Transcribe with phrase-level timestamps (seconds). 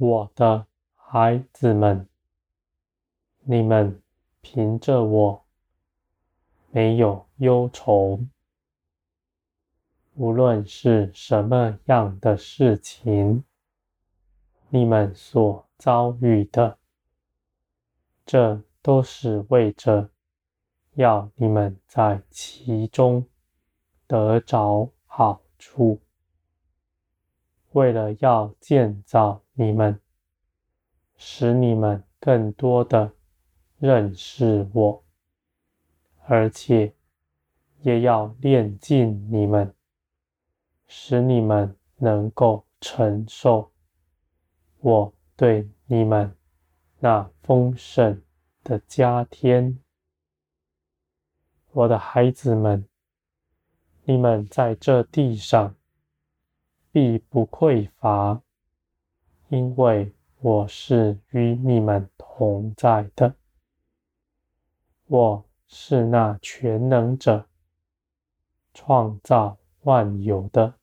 [0.00, 2.06] 我的孩子们，
[3.40, 4.00] 你们
[4.40, 5.44] 凭着我
[6.70, 8.20] 没有忧愁。
[10.14, 13.42] 无论是什么样的事情，
[14.68, 16.78] 你们所遭遇的，
[18.24, 20.10] 这都是为着
[20.94, 23.26] 要你们在其中
[24.06, 26.00] 得着好处。
[27.72, 30.00] 为了要建造你们，
[31.16, 33.12] 使你们更多的
[33.78, 35.04] 认识我，
[36.26, 36.94] 而且
[37.80, 39.74] 也要练尽你们，
[40.86, 43.72] 使你们能够承受
[44.78, 46.32] 我对你们
[47.00, 48.22] 那丰盛
[48.62, 49.76] 的加添。
[51.72, 52.88] 我的孩子们，
[54.04, 55.74] 你们在这地上。
[56.90, 58.42] 必不匮乏，
[59.48, 63.34] 因为我是与你们同在的。
[65.06, 67.46] 我是那全能者，
[68.74, 70.74] 创造万有的，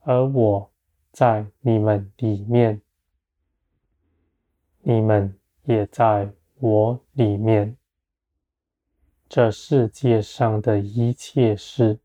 [0.00, 0.70] 而我
[1.12, 2.82] 在你们里面，
[4.80, 7.76] 你们也在我里面。
[9.28, 12.00] 这世界上的一切事，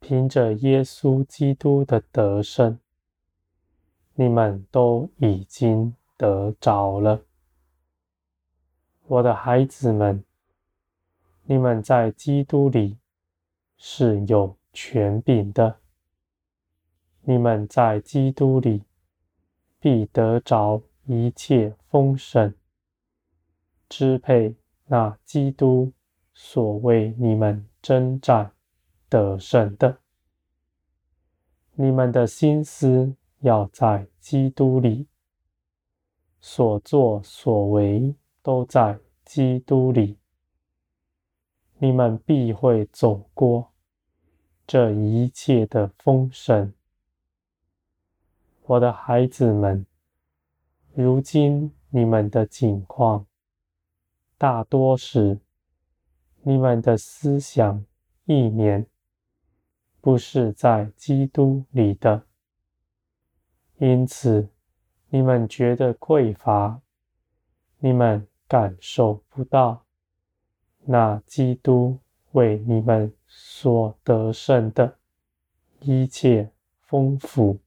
[0.00, 2.80] 凭着耶稣基督的得胜，
[4.22, 7.24] 你们都已经得着了。
[9.08, 10.22] 我的孩子们，
[11.42, 12.98] 你们在基督里
[13.76, 15.78] 是有权柄的。
[17.22, 18.84] 你们在基督里
[19.80, 22.54] 必得着一切丰盛，
[23.88, 24.54] 支配
[24.86, 25.92] 那基督
[26.32, 28.52] 所为你们征战
[29.08, 29.98] 得胜的，
[31.74, 35.06] 你们的心思要在基督里，
[36.40, 40.18] 所作所为都在基督里，
[41.78, 43.72] 你们必会走过
[44.66, 46.72] 这一切的丰盛。
[48.62, 49.84] 我的孩子们，
[50.94, 53.26] 如今你们的境况，
[54.38, 55.40] 大多是
[56.42, 57.84] 你们的思想
[58.24, 58.86] 意念。
[60.00, 62.26] 不是在基督里的，
[63.82, 64.48] 因此
[65.08, 66.80] 你们觉得匮乏，
[67.78, 69.84] 你们感受不到
[70.84, 71.98] 那基督
[72.30, 74.98] 为你们所得胜的
[75.80, 77.58] 一切丰富。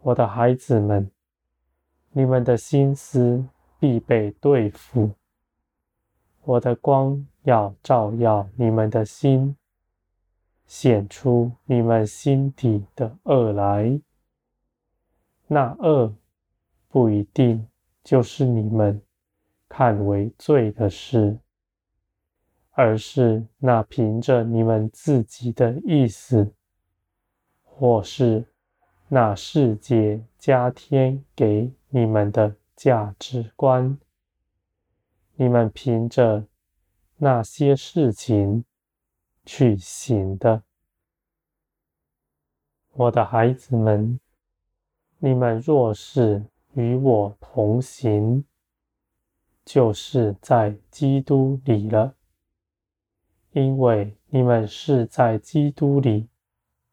[0.00, 1.08] 我的孩子们，
[2.10, 3.46] 你们的心思
[3.78, 5.12] 必被对付，
[6.42, 9.56] 我的光要照耀你们的心。
[10.66, 14.00] 显出你们心底的恶来，
[15.52, 16.16] 那恶
[16.88, 17.68] 不一定
[18.02, 19.02] 就是你们
[19.68, 21.38] 看为罪的事，
[22.70, 26.54] 而是那凭着你们自己的意思，
[27.62, 28.46] 或是
[29.08, 33.98] 那世界加添给你们的价值观，
[35.34, 36.46] 你们凭着
[37.18, 38.64] 那些事情。
[39.44, 40.62] 去行的，
[42.92, 44.20] 我的孩子们，
[45.24, 46.44] 你们若是
[46.74, 48.44] 与我同行，
[49.64, 52.16] 就是在基督里了，
[53.52, 56.26] 因为你们是在基督里，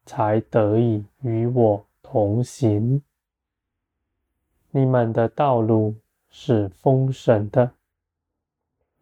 [0.06, 3.02] 才得以与我同行。
[4.70, 5.96] 你们的道路
[6.28, 7.72] 是丰盛的，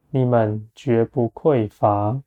[0.09, 2.23] 你们绝不匮乏。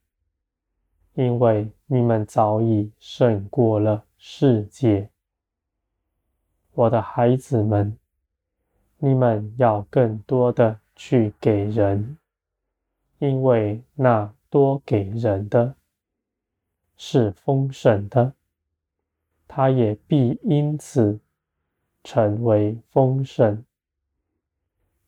[1.16, 5.10] 因为你们早已胜过了世界，
[6.74, 7.98] 我的孩子们，
[8.98, 12.18] 你们要更多的去给人，
[13.20, 15.76] 因为那多给人的，
[16.98, 18.34] 是丰盛的，
[19.48, 21.20] 他也必因此
[22.04, 23.64] 成为丰盛。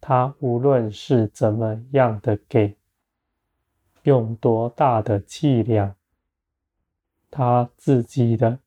[0.01, 2.75] 他无论是怎么样的给。
[4.03, 5.95] 用多大的气量，
[7.31, 8.59] 他自己的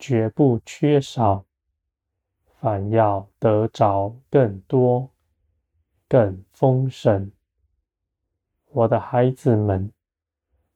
[0.00, 1.44] 绝不缺少，
[2.62, 5.10] 反要得着更多、
[6.06, 7.32] 更丰盛。
[8.70, 9.90] 我的孩子们，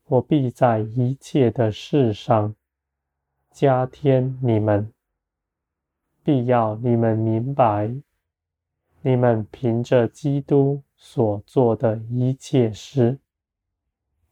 [0.06, 2.56] 我必在一切的事上
[3.52, 4.92] 加添你们，
[6.24, 7.94] 必要你们明白，
[9.02, 13.20] 你们凭着基督所做的一切事。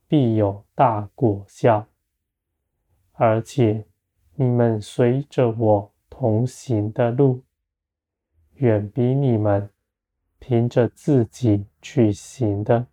[0.09, 1.87] 必有大果效，
[3.13, 3.87] 而且
[4.35, 7.43] 你们随着我同行的路，
[8.55, 9.69] 远比你们
[10.39, 12.87] 凭着自己去行的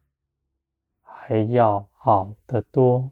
[1.04, 3.12] 还要好得多。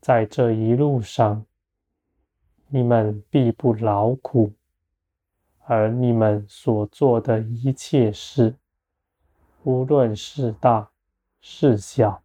[0.00, 1.44] 在这一路上，
[2.68, 4.52] 你们必不劳苦，
[5.64, 8.54] 而你们所做的一切事，
[9.64, 10.92] 无论是大
[11.40, 12.22] 是小，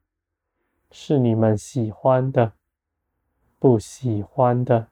[0.91, 2.53] 是你们喜欢的，
[3.57, 4.88] 不喜欢的，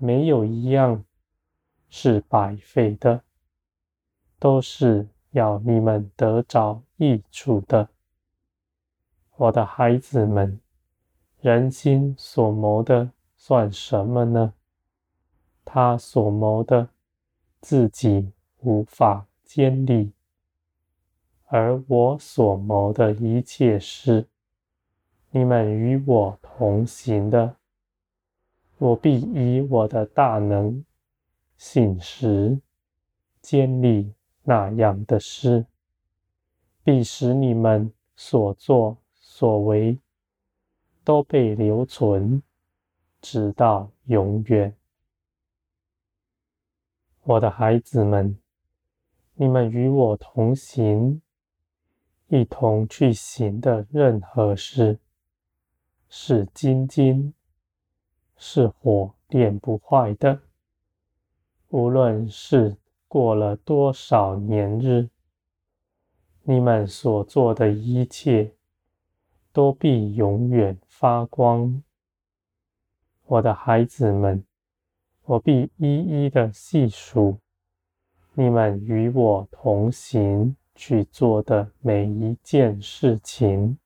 [0.00, 1.04] 没有一样
[1.90, 3.22] 是白费的，
[4.38, 7.88] 都是要你们得着益处的。
[9.36, 10.58] 我的孩子们，
[11.40, 14.54] 人心所谋的算什么呢？
[15.64, 16.88] 他所谋的，
[17.60, 20.12] 自己无法建立。
[21.46, 24.28] 而我所谋的一切事，
[25.30, 27.56] 你们与我同行的，
[28.80, 30.82] 我必以我的大能、
[31.58, 32.58] 醒时
[33.42, 35.66] 坚立那样的事，
[36.82, 39.98] 必使你们所作所为
[41.04, 42.42] 都被留存，
[43.20, 44.74] 直到永远。
[47.24, 48.40] 我的孩子们，
[49.34, 51.20] 你们与我同行。
[52.28, 54.98] 一同去行的任何事，
[56.08, 57.34] 是精金，
[58.40, 60.40] 是火炼不坏的。
[61.68, 62.76] 无论是
[63.06, 65.08] 过了多少年日，
[66.42, 68.54] 你们所做的一切，
[69.52, 71.80] 都必永远发光。
[73.26, 74.44] 我的孩子们，
[75.22, 77.38] 我必一一的细数
[78.32, 80.56] 你们与我同行。
[80.72, 83.76] 去做的每一件事情，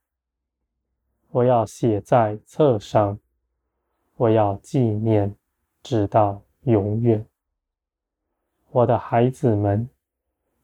[1.31, 3.19] 我要写在册上，
[4.17, 5.35] 我要纪念，
[5.83, 7.27] 直到永远。
[8.71, 9.89] 我的孩子们，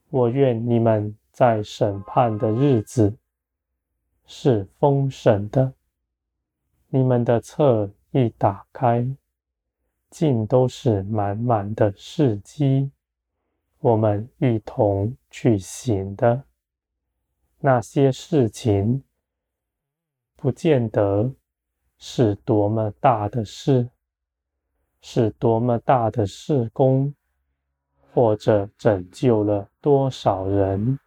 [0.09, 3.17] 我愿你们在审判的日子
[4.27, 5.73] 是丰盛的。
[6.89, 9.09] 你们的册一打开，
[10.11, 12.91] 尽都是满满的事迹。
[13.79, 16.45] 我们一同去行的
[17.61, 19.03] 那些事情，
[20.37, 21.33] 不见得
[22.03, 23.91] 是多么大的事，
[25.03, 27.15] 是多么大的事工，
[28.11, 30.99] 或者拯救了多少人，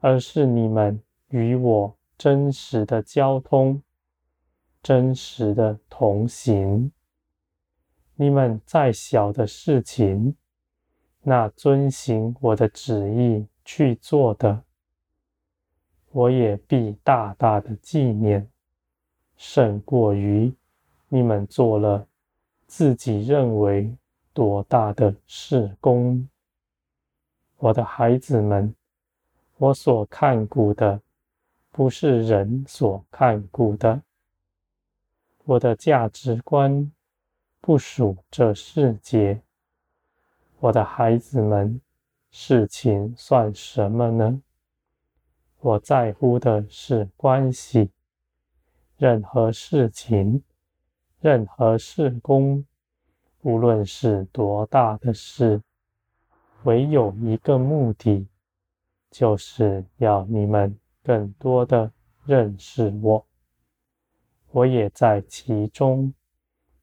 [0.00, 3.80] 而是你们与我真实的交通，
[4.82, 6.90] 真实的同行。
[8.16, 10.36] 你们再小的事情，
[11.22, 14.64] 那遵行我的旨意去做的，
[16.10, 18.50] 我也必大大的纪念，
[19.36, 20.52] 胜过于
[21.08, 22.06] 你们做了
[22.66, 23.94] 自己认为
[24.32, 26.28] 多大的事功。
[27.58, 28.74] 我的孩子们，
[29.56, 31.00] 我所看顾的
[31.70, 34.02] 不是人所看顾的，
[35.44, 36.90] 我的价值观
[37.60, 39.40] 不属这世界。
[40.58, 41.80] 我的孩子们，
[42.30, 44.42] 事情算什么呢？
[45.60, 47.90] 我在乎的是关系。
[48.96, 50.42] 任何事情，
[51.20, 52.64] 任何事工，
[53.42, 55.62] 无论是多大的事，
[56.64, 58.28] 唯有一个目的，
[59.10, 61.92] 就是要你们更多的
[62.24, 63.26] 认识我。
[64.50, 66.14] 我也在其中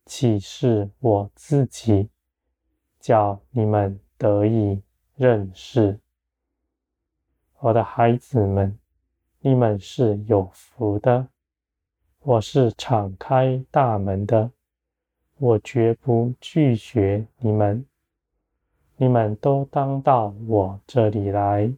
[0.05, 2.09] 启示我自己。
[3.03, 4.81] 叫你们得以
[5.15, 5.99] 认识。
[7.59, 8.79] 我的孩子们，
[9.41, 11.27] 你们是有福的。
[12.25, 14.49] 我是敞开大门的，
[15.39, 17.85] 我绝不拒绝你们。
[18.95, 21.69] 你们都当到我这里来，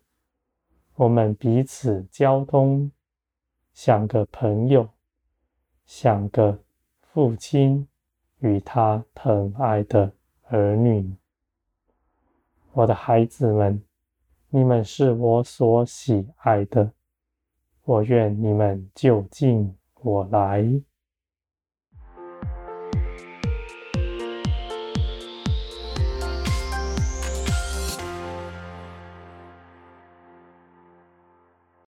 [0.94, 2.92] 我们彼此交通，
[3.74, 4.88] 像个朋友，
[5.88, 6.60] 像个
[7.02, 7.88] 父亲
[8.38, 10.12] 与他疼爱的
[10.50, 11.12] 儿女，
[12.74, 13.82] 我的孩子们，
[14.50, 16.92] 你们是我所喜爱的，
[17.84, 19.76] 我愿你们就近
[20.06, 20.64] 我来。